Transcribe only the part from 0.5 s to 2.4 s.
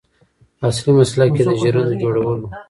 اصلي مسلک یې د ژرندو جوړول